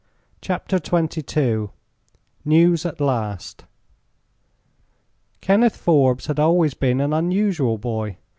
CHAPTER 0.41 0.81
XXII 0.83 1.67
NEWS 2.43 2.87
AT 2.87 2.99
LAST 2.99 3.65
Kenneth 5.41 5.77
Forbes 5.77 6.25
had 6.25 6.39
always 6.39 6.73
been 6.73 6.99
an 6.99 7.13
unusual 7.13 7.77
boy. 7.77 8.17